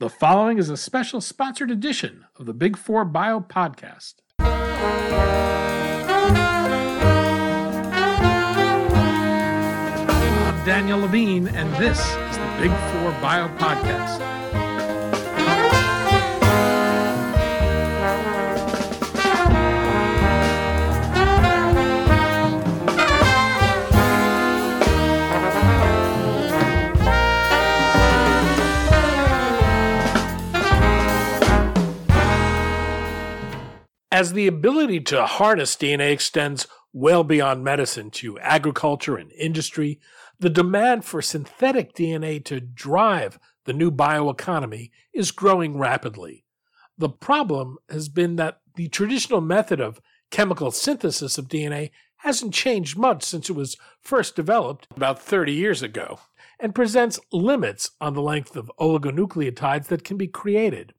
[0.00, 4.14] The following is a special sponsored edition of the Big Four Bio Podcast.
[4.38, 4.54] I'm
[10.64, 14.67] Daniel Levine, and this is the Big Four Bio Podcast.
[34.18, 40.00] As the ability to harness DNA extends well beyond medicine to agriculture and industry,
[40.40, 46.44] the demand for synthetic DNA to drive the new bioeconomy is growing rapidly.
[46.98, 50.00] The problem has been that the traditional method of
[50.32, 55.80] chemical synthesis of DNA hasn't changed much since it was first developed about 30 years
[55.80, 56.18] ago
[56.58, 60.92] and presents limits on the length of oligonucleotides that can be created.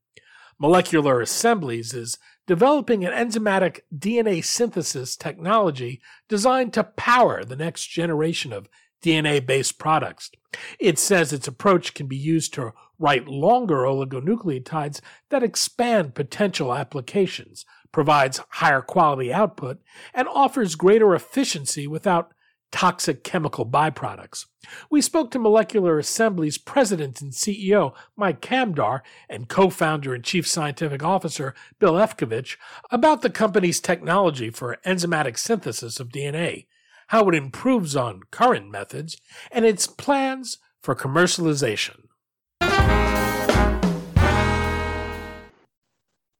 [0.59, 8.51] Molecular Assemblies is developing an enzymatic DNA synthesis technology designed to power the next generation
[8.51, 8.67] of
[9.01, 10.31] DNA based products.
[10.77, 17.65] It says its approach can be used to write longer oligonucleotides that expand potential applications,
[17.93, 19.79] provides higher quality output,
[20.13, 22.33] and offers greater efficiency without
[22.71, 24.45] toxic chemical byproducts.
[24.89, 30.47] We spoke to Molecular Assemblies' president and CEO, Mike Kamdar, and co founder and chief
[30.47, 32.57] scientific officer, Bill Efcavitch,
[32.91, 36.67] about the company's technology for enzymatic synthesis of DNA,
[37.07, 39.17] how it improves on current methods,
[39.51, 42.05] and its plans for commercialization.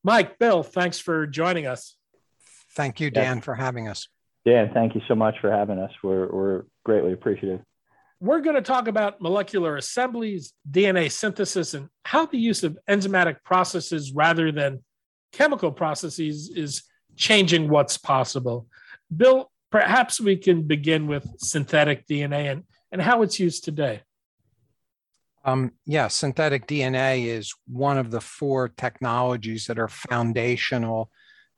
[0.04, 1.96] Mike, Bill, thanks for joining us.
[2.72, 4.08] Thank you, Dan, for having us.
[4.46, 5.92] Dan, thank you so much for having us.
[6.04, 7.62] We're, we're greatly appreciative.
[8.22, 13.44] We're going to talk about molecular assemblies, DNA synthesis, and how the use of enzymatic
[13.44, 14.84] processes rather than
[15.32, 16.84] chemical processes is
[17.16, 18.68] changing what's possible.
[19.16, 24.02] Bill, perhaps we can begin with synthetic DNA and, and how it's used today.
[25.46, 31.10] Um, yeah, synthetic DNA is one of the four technologies that are foundational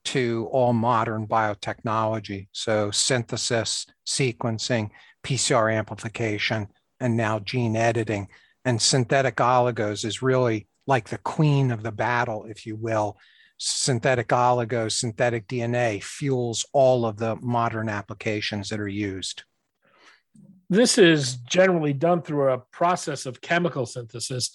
[0.06, 2.48] to all modern biotechnology.
[2.52, 4.90] So, synthesis, sequencing,
[5.24, 6.68] PCR amplification,
[7.00, 8.28] and now gene editing.
[8.66, 13.18] And synthetic oligos is really like the queen of the battle, if you will.
[13.58, 19.44] Synthetic oligos, synthetic DNA fuels all of the modern applications that are used.
[20.70, 24.52] This is generally done through a process of chemical synthesis.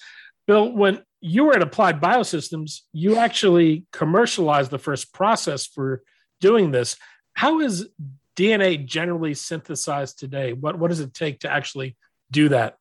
[0.46, 6.02] Bill, when you were at Applied Biosystems, you actually commercialized the first process for
[6.40, 6.96] doing this.
[7.34, 7.88] How is
[8.36, 10.52] DNA generally synthesized today?
[10.52, 11.96] What, what does it take to actually
[12.30, 12.78] do that?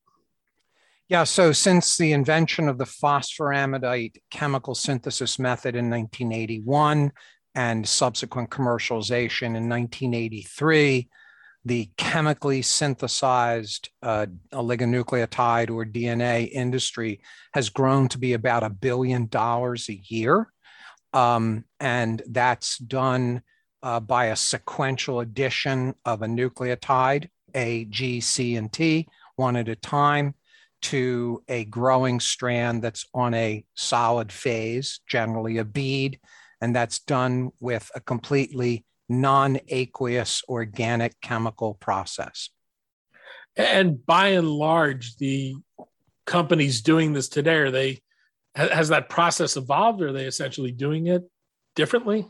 [1.07, 7.13] Yeah, so since the invention of the phosphoramidite chemical synthesis method in 1981
[7.55, 11.09] and subsequent commercialization in 1983,
[11.65, 17.19] the chemically synthesized uh, oligonucleotide or DNA industry
[17.53, 20.51] has grown to be about a billion dollars a year.
[21.11, 23.41] Um, and that's done
[23.81, 29.67] uh, by a sequential addition of a nucleotide, A, G, C, and T, one at
[29.67, 30.35] a time,
[30.83, 36.19] to a growing strand that's on a solid phase, generally a bead.
[36.61, 42.49] And that's done with a completely non aqueous organic chemical process.
[43.55, 45.55] And by and large, the
[46.25, 48.01] companies doing this today, are they
[48.55, 50.01] has that process evolved?
[50.01, 51.23] Or are they essentially doing it
[51.75, 52.27] differently?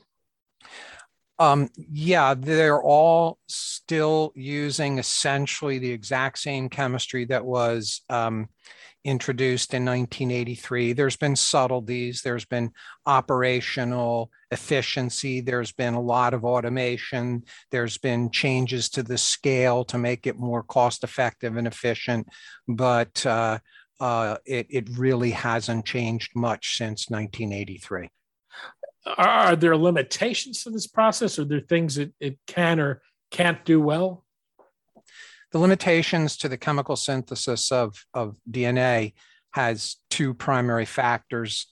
[1.38, 8.48] Um, yeah, they're all still using essentially the exact same chemistry that was um,
[9.06, 10.94] introduced in 1983.
[10.94, 12.72] There's been subtleties, there's been
[13.06, 19.98] operational efficiency, there's been a lot of automation, there's been changes to the scale to
[19.98, 22.28] make it more cost effective and efficient,
[22.68, 23.60] but uh,
[24.00, 28.10] uh, it, it really hasn't changed much since 1983
[29.18, 31.38] are there limitations to this process?
[31.38, 33.02] Are there things that it can or
[33.32, 34.25] can't do well?
[35.56, 39.14] The limitations to the chemical synthesis of, of DNA
[39.52, 41.68] has two primary factors.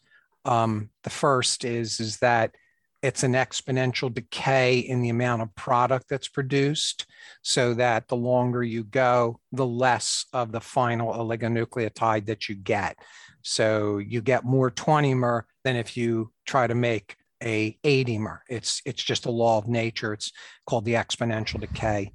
[0.45, 2.55] Um, the first is, is that
[3.01, 7.07] it's an exponential decay in the amount of product that's produced,
[7.41, 12.95] so that the longer you go, the less of the final oligonucleotide that you get.
[13.41, 18.39] So you get more 20mer than if you try to make a 80mer.
[18.47, 20.13] It's it's just a law of nature.
[20.13, 20.31] It's
[20.65, 22.13] called the exponential decay,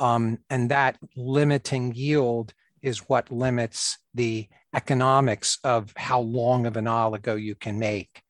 [0.00, 6.86] um, and that limiting yield is what limits the economics of how long of an
[6.86, 8.22] oligo you can make.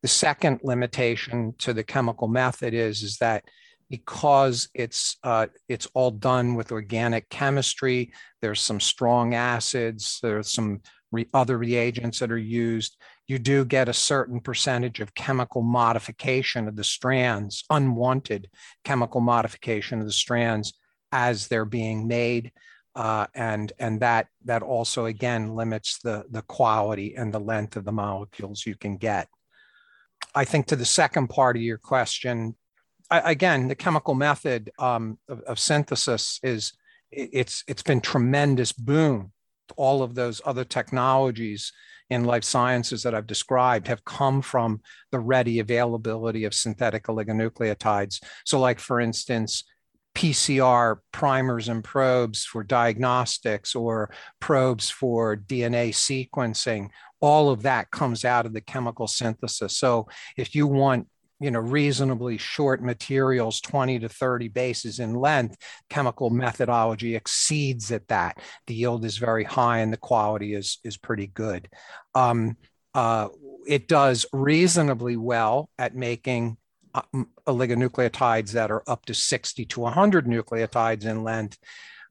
[0.00, 3.44] The second limitation to the chemical method is, is that
[3.90, 10.80] because it's uh, it's all done with organic chemistry, there's some strong acids, there's some
[11.10, 12.96] re- other reagents that are used.
[13.26, 18.48] You do get a certain percentage of chemical modification of the strands, unwanted
[18.84, 20.72] chemical modification of the strands
[21.12, 22.52] as they're being made.
[22.94, 27.84] Uh, and and that that also again limits the the quality and the length of
[27.84, 29.28] the molecules you can get.
[30.34, 32.56] I think to the second part of your question,
[33.10, 36.72] I, again, the chemical method um, of, of, synthesis is
[37.10, 39.32] it's it's been tremendous boon.
[39.76, 41.72] All of those other technologies
[42.10, 44.80] in life sciences that I've described have come from
[45.12, 48.22] the ready availability of synthetic oligonucleotides.
[48.44, 49.64] So, like for instance,
[50.18, 54.10] PCR primers and probes for diagnostics or
[54.40, 56.88] probes for DNA sequencing,
[57.20, 59.76] all of that comes out of the chemical synthesis.
[59.76, 61.06] So if you want
[61.40, 65.56] you know reasonably short materials 20 to 30 bases in length
[65.88, 70.96] chemical methodology exceeds at that the yield is very high and the quality is is
[70.96, 71.68] pretty good
[72.16, 72.56] um,
[72.92, 73.28] uh,
[73.68, 76.56] it does reasonably well at making
[77.46, 81.58] oligonucleotides that are up to 60 to 100 nucleotides in length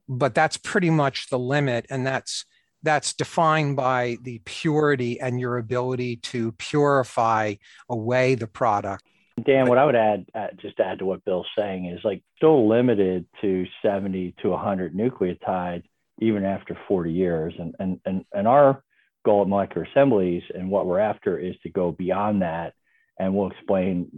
[0.08, 2.44] but that's pretty much the limit and that's
[2.82, 7.54] that's defined by the purity and your ability to purify
[7.90, 9.04] away the product.
[9.44, 12.22] Dan what i would add uh, just to add to what bill's saying is like
[12.36, 15.84] still limited to 70 to 100 nucleotides
[16.20, 18.82] even after 40 years and and and, and our
[19.24, 22.74] goal at molecular assemblies and what we're after is to go beyond that
[23.18, 24.08] and we'll explain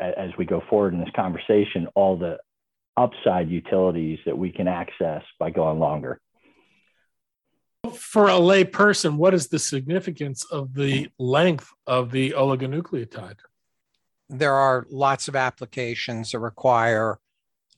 [0.00, 2.38] as we go forward in this conversation all the
[2.96, 6.20] upside utilities that we can access by going longer.
[7.94, 13.38] For a lay person, what is the significance of the length of the oligonucleotide?
[14.28, 17.18] There are lots of applications that require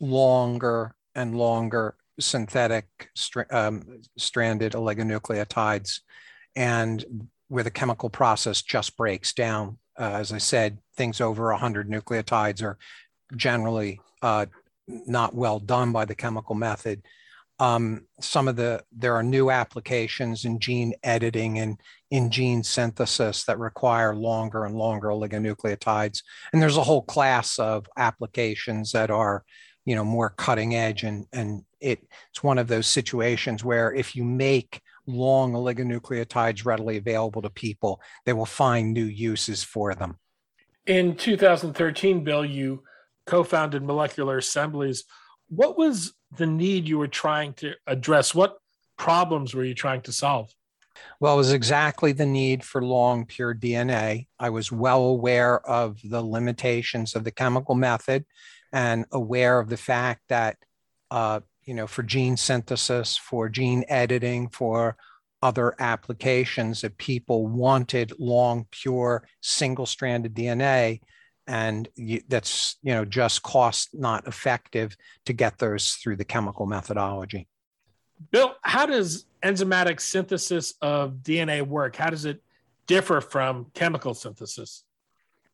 [0.00, 3.10] longer and longer synthetic
[3.50, 6.00] um, stranded oligonucleotides,
[6.56, 11.88] and where the chemical process just breaks down uh, as I said, things over 100
[11.88, 12.78] nucleotides are
[13.36, 14.46] generally uh,
[14.86, 17.02] not well done by the chemical method.
[17.58, 21.78] Um, some of the there are new applications in gene editing and
[22.10, 26.22] in gene synthesis that require longer and longer oligonucleotides,
[26.52, 29.44] and there's a whole class of applications that are,
[29.84, 34.16] you know, more cutting edge, and and it, it's one of those situations where if
[34.16, 40.18] you make long oligonucleotides readily available to people, they will find new uses for them.
[40.86, 42.82] In 2013, Bill, you
[43.26, 45.04] co founded Molecular Assemblies.
[45.48, 48.34] What was the need you were trying to address?
[48.34, 48.58] What
[48.96, 50.52] problems were you trying to solve?
[51.20, 54.26] Well, it was exactly the need for long, pure DNA.
[54.38, 58.24] I was well aware of the limitations of the chemical method
[58.72, 60.56] and aware of the fact that
[61.10, 64.96] uh, you know, for gene synthesis, for gene editing, for
[65.42, 71.00] other applications that people wanted long, pure, single-stranded DNA,
[71.48, 76.66] and you, that's you know just cost not effective to get those through the chemical
[76.66, 77.48] methodology.
[78.30, 81.96] Bill, how does enzymatic synthesis of DNA work?
[81.96, 82.42] How does it
[82.86, 84.84] differ from chemical synthesis?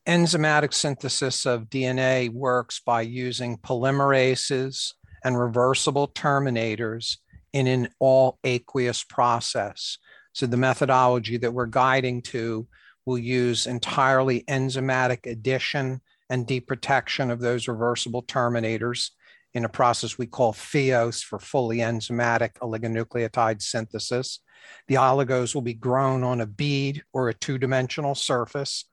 [0.06, 4.94] Enzymatic synthesis of DNA works by using polymerases
[5.24, 7.18] and reversible terminators
[7.52, 9.98] in an all aqueous process.
[10.32, 12.68] So the methodology that we're guiding to
[13.06, 19.10] will use entirely enzymatic addition and deprotection of those reversible terminators
[19.54, 24.40] in a process we call FEOS for fully enzymatic oligonucleotide synthesis.
[24.88, 28.84] The oligos will be grown on a bead or a two-dimensional surface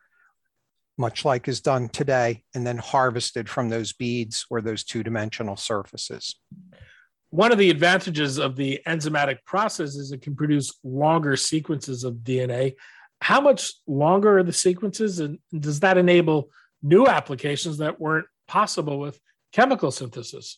[0.97, 5.57] much like is done today, and then harvested from those beads or those two dimensional
[5.57, 6.35] surfaces.
[7.29, 12.15] One of the advantages of the enzymatic process is it can produce longer sequences of
[12.15, 12.75] DNA.
[13.21, 16.49] How much longer are the sequences, and does that enable
[16.81, 19.19] new applications that weren't possible with
[19.51, 20.57] chemical synthesis?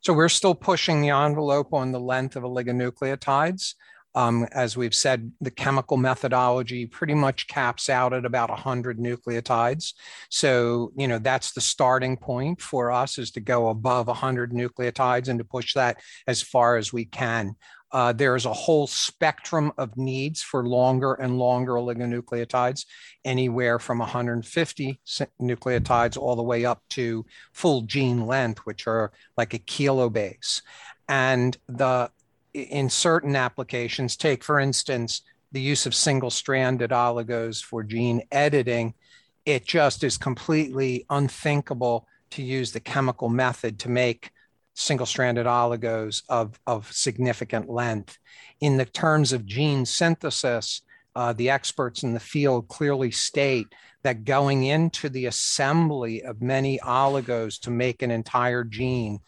[0.00, 3.74] So we're still pushing the envelope on the length of oligonucleotides.
[4.14, 9.94] Um, as we've said, the chemical methodology pretty much caps out at about 100 nucleotides.
[10.30, 15.28] So, you know, that's the starting point for us is to go above 100 nucleotides
[15.28, 17.54] and to push that as far as we can.
[17.92, 22.84] Uh, there's a whole spectrum of needs for longer and longer oligonucleotides,
[23.24, 25.00] anywhere from 150
[25.42, 30.62] nucleotides all the way up to full gene length, which are like a kilobase.
[31.08, 32.10] And the
[32.54, 38.94] in certain applications, take for instance the use of single stranded oligos for gene editing,
[39.44, 44.30] it just is completely unthinkable to use the chemical method to make
[44.74, 48.18] single stranded oligos of, of significant length.
[48.60, 50.82] In the terms of gene synthesis,
[51.16, 53.66] uh, the experts in the field clearly state
[54.02, 59.18] that going into the assembly of many oligos to make an entire gene,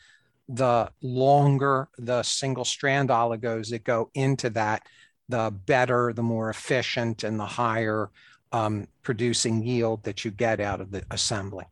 [0.49, 4.83] the longer the single strand oligos that go into that,
[5.29, 8.11] the better, the more efficient, and the higher
[8.53, 11.65] um, producing yield that you get out of the assembly.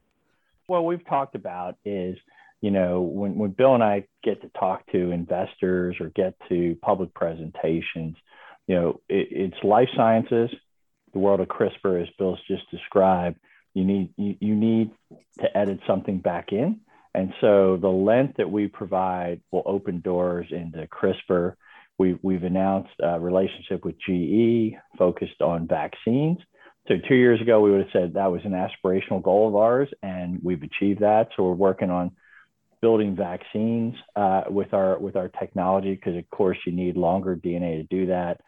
[0.67, 2.17] What we've talked about is,
[2.61, 6.77] you know, when, when Bill and I get to talk to investors or get to
[6.81, 8.17] public presentations,
[8.67, 10.51] you know, it, it's life sciences,
[11.13, 13.39] the world of CRISPR, as Bill's just described.
[13.75, 14.91] You need you, you need
[15.41, 16.81] to edit something back in,
[17.15, 21.55] and so the length that we provide will open doors into CRISPR.
[21.99, 26.39] We've, we've announced a relationship with GE focused on vaccines.
[26.89, 29.89] So two years ago, we would have said that was an aspirational goal of ours,
[30.03, 31.29] and we've achieved that.
[31.37, 32.13] So we're working on
[32.81, 37.77] building vaccines uh, with our with our technology because, of course, you need longer DNA
[37.77, 38.41] to do that.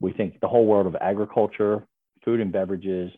[0.00, 1.86] We think the whole world of agriculture,
[2.24, 3.10] food and beverages,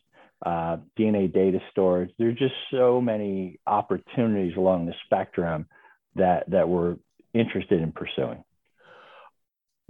[0.44, 2.10] uh, DNA data storage.
[2.18, 5.66] There's just so many opportunities along the spectrum
[6.16, 6.96] that that we're
[7.32, 8.44] interested in pursuing.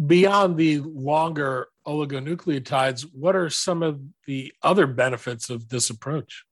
[0.05, 6.45] Beyond the longer oligonucleotides, what are some of the other benefits of this approach?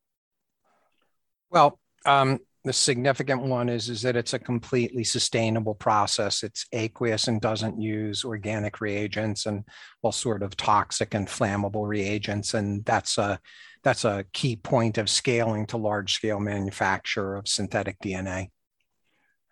[1.50, 6.44] Well, um, the significant one is, is that it's a completely sustainable process.
[6.44, 9.64] It's aqueous and doesn't use organic reagents and
[10.02, 12.54] all sort of toxic and flammable reagents.
[12.54, 13.40] And that's a
[13.82, 18.50] that's a key point of scaling to large scale manufacture of synthetic DNA.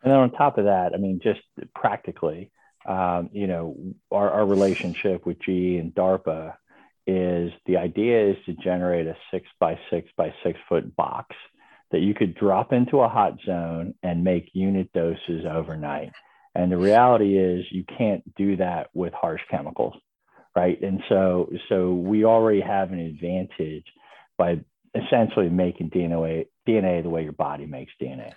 [0.03, 1.41] And then on top of that, I mean, just
[1.75, 2.51] practically,
[2.87, 3.77] um, you know,
[4.11, 6.55] our, our relationship with GE and DARPA
[7.07, 11.35] is the idea is to generate a six by six by six foot box
[11.91, 16.13] that you could drop into a hot zone and make unit doses overnight.
[16.55, 19.95] And the reality is you can't do that with harsh chemicals,
[20.55, 20.81] right?
[20.81, 23.85] And so, so we already have an advantage
[24.41, 24.59] by
[24.95, 28.33] essentially making DNA, DNA the way your body makes DNA.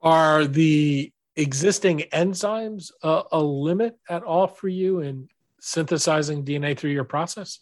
[0.00, 5.28] Are the existing enzymes a, a limit at all for you in
[5.60, 7.58] synthesizing DNA through your process?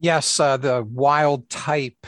[0.00, 2.04] Yes, uh, the wild type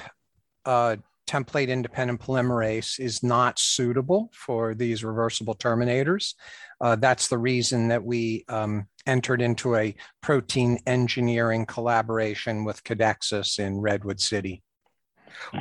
[0.65, 0.97] uh,
[1.31, 6.35] template independent polymerase is not suitable for these reversible terminators.
[6.81, 13.61] Uh, that's the reason that we um, entered into a protein engineering collaboration with Codexis
[13.61, 14.63] in Redwood City.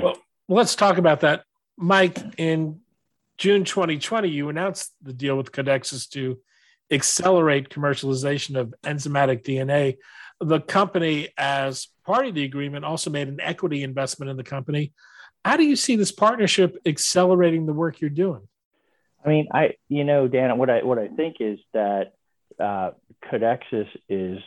[0.01, 1.43] Well, let's talk about that.
[1.77, 2.79] Mike, in
[3.38, 6.39] June 2020, you announced the deal with Codexis to
[6.89, 9.97] accelerate commercialization of enzymatic DNA.
[10.41, 14.93] The company, as part of the agreement, also made an equity investment in the company.
[15.46, 18.48] How do you see this partnership accelerating the work you're doing?
[19.24, 22.13] I mean, I you know, Dan, what I what I think is that
[22.60, 22.91] uh,
[23.31, 24.39] Codexis is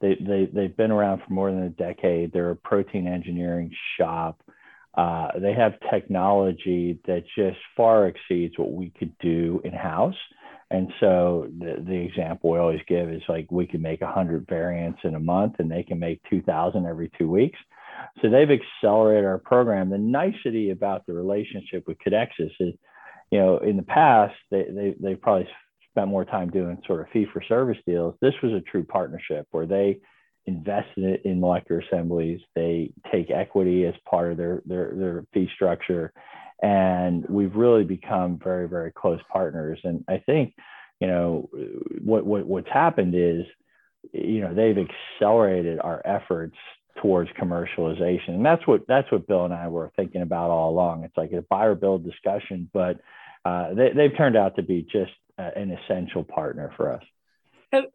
[0.00, 2.32] they they they've been around for more than a decade.
[2.32, 4.40] They're a protein engineering shop.
[4.94, 10.14] Uh, they have technology that just far exceeds what we could do in house.
[10.70, 15.00] And so the, the example we always give is like we can make 100 variants
[15.04, 17.58] in a month and they can make 2,000 every two weeks.
[18.22, 19.90] So they've accelerated our program.
[19.90, 22.74] The nicety about the relationship with Codexis is,
[23.30, 25.48] you know, in the past, they, they, they probably
[25.90, 28.14] spent more time doing sort of fee for service deals.
[28.20, 30.00] This was a true partnership where they
[30.46, 32.40] invested in molecular assemblies.
[32.54, 36.12] They take equity as part of their, their, their fee structure.
[36.62, 39.80] And we've really become very, very close partners.
[39.84, 40.54] And I think,
[41.00, 41.50] you know,
[42.02, 43.44] what, what what's happened is,
[44.12, 46.56] you know, they've accelerated our efforts
[47.04, 48.30] towards commercialization.
[48.30, 51.04] And that's what that's what Bill and I were thinking about all along.
[51.04, 52.98] It's like a buy or build discussion, but
[53.44, 57.02] uh, they, they've turned out to be just uh, an essential partner for us.
[57.72, 57.88] And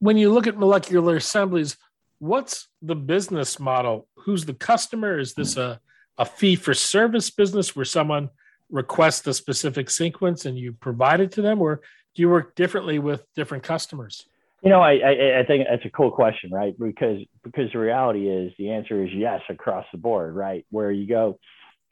[0.00, 1.76] when you look at molecular assemblies,
[2.18, 4.08] what's the business model?
[4.16, 5.16] Who's the customer?
[5.16, 5.78] Is this a,
[6.18, 8.30] a fee for service business where someone
[8.68, 11.82] requests a specific sequence and you provide it to them, or
[12.16, 14.26] do you work differently with different customers?
[14.66, 16.74] You know, I, I, I think that's a cool question, right?
[16.76, 20.66] Because because the reality is the answer is yes across the board, right?
[20.70, 21.38] Where you go,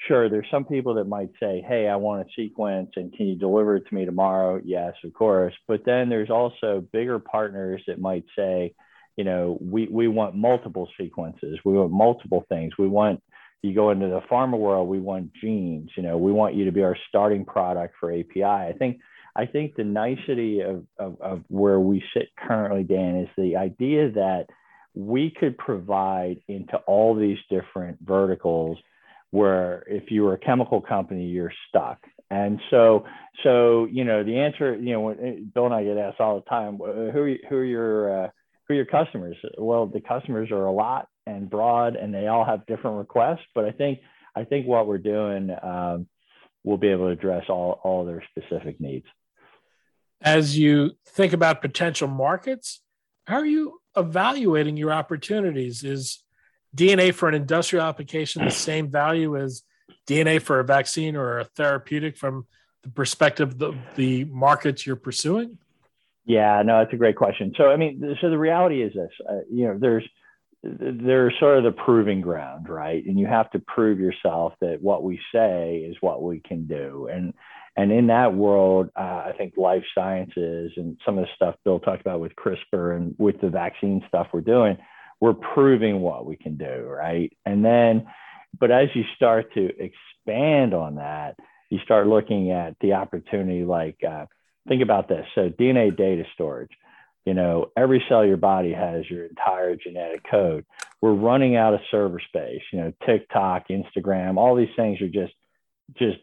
[0.08, 3.36] sure, there's some people that might say, hey, I want a sequence and can you
[3.36, 4.60] deliver it to me tomorrow?
[4.64, 5.54] Yes, of course.
[5.68, 8.74] But then there's also bigger partners that might say,
[9.16, 11.60] you know, we, we want multiple sequences.
[11.64, 12.72] We want multiple things.
[12.76, 13.22] We want,
[13.62, 16.72] you go into the pharma world, we want genes, you know, we want you to
[16.72, 18.42] be our starting product for API.
[18.42, 18.98] I think,
[19.36, 24.10] I think the nicety of, of, of where we sit currently, Dan, is the idea
[24.12, 24.46] that
[24.94, 28.78] we could provide into all these different verticals
[29.30, 31.98] where if you were a chemical company, you're stuck.
[32.30, 33.04] And so,
[33.42, 36.48] so you know, the answer, you know, when, Bill and I get asked all the
[36.48, 38.28] time, who are, who are your uh,
[38.66, 39.36] who are your customers?
[39.58, 43.44] Well, the customers are a lot and broad, and they all have different requests.
[43.54, 43.98] But I think
[44.36, 46.06] I think what we're doing, um,
[46.62, 49.06] we'll be able to address all all their specific needs.
[50.24, 52.80] As you think about potential markets,
[53.26, 55.84] how are you evaluating your opportunities?
[55.84, 56.22] Is
[56.74, 59.62] DNA for an industrial application the same value as
[60.08, 62.46] DNA for a vaccine or a therapeutic from
[62.82, 65.58] the perspective of the, the markets you're pursuing?
[66.26, 67.52] Yeah, no, that's a great question.
[67.56, 70.08] So, I mean, so the reality is this: uh, you know, there's
[70.62, 73.04] there's sort of the proving ground, right?
[73.04, 77.08] And you have to prove yourself that what we say is what we can do.
[77.12, 77.34] And
[77.76, 81.80] and in that world, uh, I think life sciences and some of the stuff Bill
[81.80, 84.76] talked about with CRISPR and with the vaccine stuff we're doing,
[85.20, 87.36] we're proving what we can do, right?
[87.44, 88.06] And then,
[88.58, 91.36] but as you start to expand on that,
[91.70, 94.26] you start looking at the opportunity like uh,
[94.68, 95.26] think about this.
[95.34, 96.70] So DNA data storage,
[97.24, 100.64] you know, every cell your body has your entire genetic code.
[101.00, 102.62] We're running out of server space.
[102.72, 105.32] You know, TikTok, Instagram, all these things are just
[105.98, 106.18] just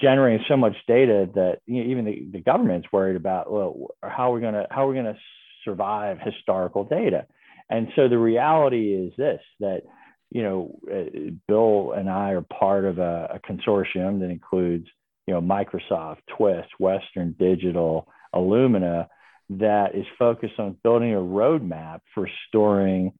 [0.00, 3.50] generating so much data that you know, even the, the government's worried about.
[3.52, 5.18] Well, how are we gonna how are we gonna
[5.64, 7.26] survive historical data?
[7.68, 9.82] And so the reality is this that
[10.30, 14.86] you know, uh, Bill and I are part of a, a consortium that includes
[15.26, 19.06] you know, Microsoft, Twist, Western Digital, Illumina,
[19.50, 23.12] that is focused on building a roadmap for storing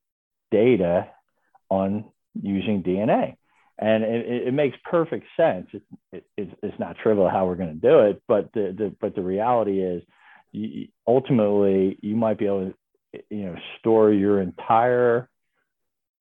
[0.51, 1.09] data
[1.69, 2.05] on
[2.41, 3.37] using DNA.
[3.81, 5.69] And it, it makes perfect sense.
[6.13, 9.15] It, it, it's not trivial how we're going to do it, but the, the, but
[9.15, 10.03] the reality is,
[10.53, 12.73] you, ultimately, you might be able
[13.13, 15.31] to, you know, store your entire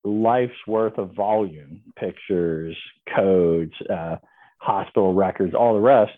[0.04, 2.76] life's worth of volume, pictures,
[3.14, 4.16] codes, uh,
[4.58, 6.12] hospital records, all the rest,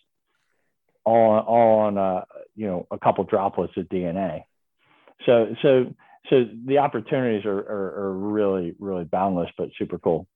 [1.05, 2.25] all all on uh,
[2.55, 4.45] you know a couple droplets of DNA.
[5.27, 5.95] So so
[6.31, 10.27] so the opportunities are, are, are really really boundless, but super cool.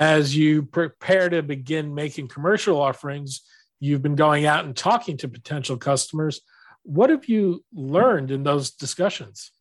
[0.00, 3.42] As you prepare to begin making commercial offerings,
[3.78, 6.40] you've been going out and talking to potential customers.
[6.82, 9.52] What have you learned in those discussions?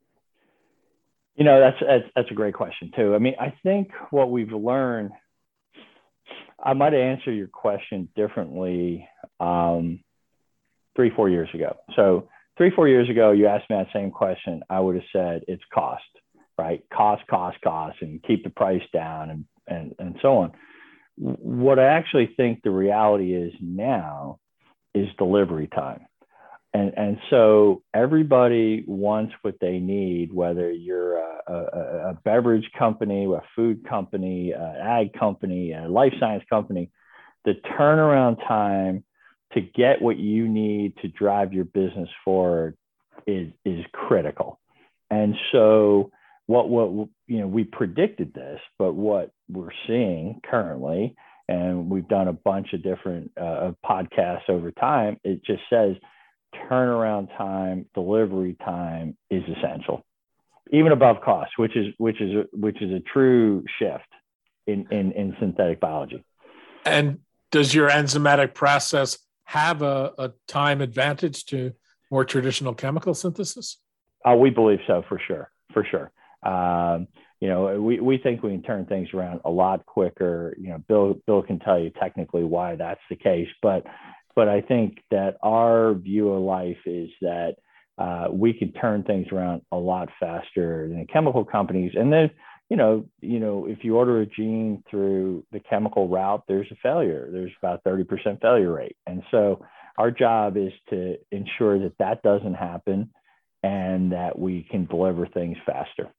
[1.35, 3.13] You know, that's, that's, a great question too.
[3.15, 5.11] I mean, I think what we've learned
[6.63, 9.07] I might answer your question differently
[9.39, 9.99] um,
[10.95, 11.77] three, four years ago.
[11.95, 14.61] So three, four years ago, you asked me that same question.
[14.69, 16.03] I would have said it's cost,
[16.57, 16.83] right?
[16.93, 20.51] Cost, cost, cost, and keep the price down and, and, and so on.
[21.17, 24.39] What I actually think the reality is now
[24.93, 26.01] is delivery time
[26.73, 33.25] and and so everybody wants what they need whether you're a, a, a beverage company
[33.25, 36.89] a food company an ag company a life science company
[37.45, 39.03] the turnaround time
[39.53, 42.77] to get what you need to drive your business forward
[43.25, 44.59] is is critical
[45.09, 46.11] and so
[46.49, 51.15] what what you know we predicted this but what we're seeing currently
[51.47, 55.95] and we've done a bunch of different uh, podcasts over time it just says
[56.55, 60.05] turnaround time, delivery time is essential,
[60.71, 64.07] even above cost, which is which is a, which is a true shift
[64.67, 66.23] in, in in synthetic biology.
[66.85, 67.19] And
[67.51, 71.73] does your enzymatic process have a, a time advantage to
[72.11, 73.77] more traditional chemical synthesis?
[74.27, 76.11] Uh, we believe so, for sure, for sure.
[76.43, 77.07] Um,
[77.39, 80.55] you know, we, we think we can turn things around a lot quicker.
[80.59, 83.85] You know, Bill Bill can tell you technically why that's the case, but
[84.35, 87.55] but I think that our view of life is that
[87.97, 91.91] uh, we can turn things around a lot faster than chemical companies.
[91.95, 92.31] And then,
[92.69, 96.77] you know, you know, if you order a gene through the chemical route, there's a
[96.81, 97.27] failure.
[97.31, 98.95] There's about 30% failure rate.
[99.05, 99.65] And so
[99.97, 103.11] our job is to ensure that that doesn't happen
[103.63, 106.09] and that we can deliver things faster.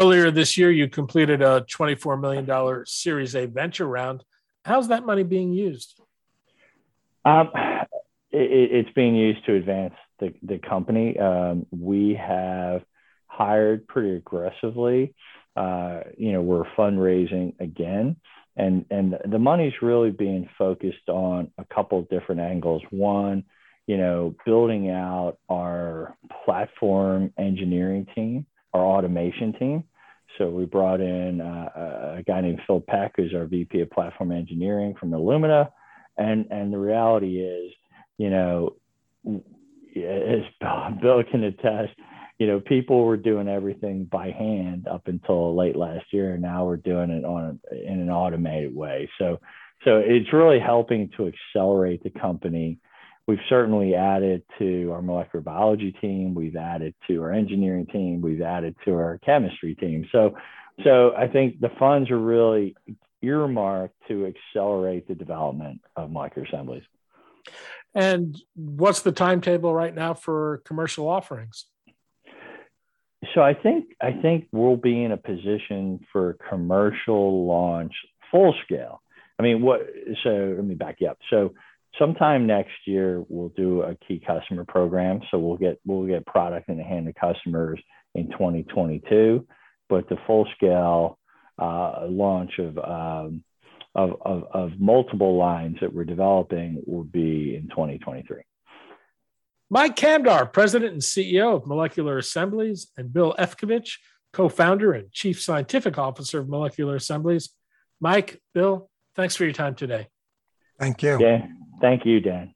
[0.00, 4.24] Earlier this year, you completed a $24 million Series A venture round.
[4.64, 6.00] How's that money being used?
[7.24, 7.50] Um,
[8.30, 11.18] it, it's being used to advance the, the company.
[11.18, 12.82] Um, we have
[13.26, 15.14] hired pretty aggressively.
[15.56, 18.16] Uh, you know, we're fundraising again,
[18.56, 22.82] and and the money's really being focused on a couple different angles.
[22.90, 23.44] One,
[23.86, 28.44] you know, building out our platform engineering team,
[28.76, 29.84] our automation team.
[30.38, 34.32] So we brought in uh, a guy named Phil Peck, who's our VP of Platform
[34.32, 35.70] Engineering from Illumina
[36.18, 37.72] and and the reality is
[38.18, 38.76] you know,
[39.26, 40.42] as
[41.02, 41.92] Bill can attest,
[42.38, 46.64] you know, people were doing everything by hand up until late last year, and now
[46.66, 49.08] we're doing it on in an automated way.
[49.18, 49.40] So,
[49.84, 52.78] so it's really helping to accelerate the company.
[53.26, 56.34] We've certainly added to our molecular biology team.
[56.34, 58.20] We've added to our engineering team.
[58.20, 60.06] We've added to our chemistry team.
[60.12, 60.36] So,
[60.84, 62.76] so I think the funds are really
[63.22, 66.84] earmarked to accelerate the development of molecular assemblies.
[67.94, 71.64] And what's the timetable right now for commercial offerings?
[73.34, 77.92] So I think I think we'll be in a position for commercial launch
[78.30, 79.02] full scale.
[79.38, 79.80] I mean, what?
[80.22, 81.18] So let me back you up.
[81.30, 81.54] So
[81.98, 85.20] sometime next year we'll do a key customer program.
[85.30, 87.80] So we'll get we'll get product in the hand of customers
[88.14, 89.46] in 2022,
[89.88, 91.18] but the full scale
[91.58, 93.44] uh, launch of, um,
[93.94, 98.42] of, of of multiple lines that we're developing will be in 2023.
[99.68, 103.98] Mike Kamdar, President and CEO of Molecular Assemblies, and Bill Efcavitch,
[104.32, 107.50] co founder and Chief Scientific Officer of Molecular Assemblies.
[108.00, 110.08] Mike, Bill, thanks for your time today.
[110.78, 111.18] Thank you.
[111.18, 112.52] Dan, thank you, Dan.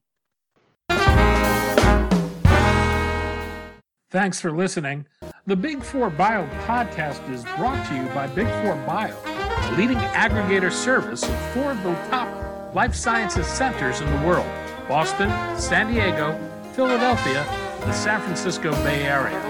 [4.10, 5.06] Thanks for listening.
[5.46, 9.98] The Big Four Bio podcast is brought to you by Big Four Bio, a leading
[9.98, 14.46] aggregator service of four of the top life sciences centers in the world
[14.88, 16.36] Boston, San Diego,
[16.72, 17.44] Philadelphia,
[17.80, 19.40] the San Francisco Bay Area.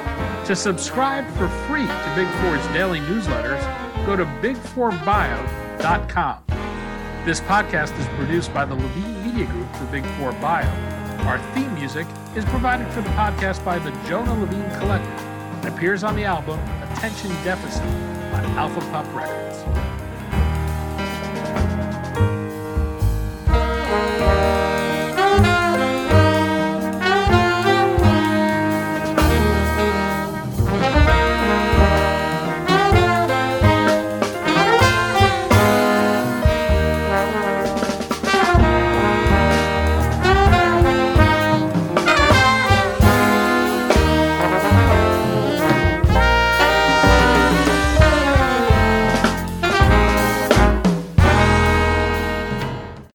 [0.46, 3.62] To subscribe for free to Big Four's daily newsletters,
[4.04, 6.49] go to big4bio.com.
[7.24, 10.66] This podcast is produced by the Levine Media Group for Big Four Bio.
[11.26, 16.02] Our theme music is provided for the podcast by the Jonah Levine Collective and appears
[16.02, 19.99] on the album Attention Deficit on Alpha Pup Records.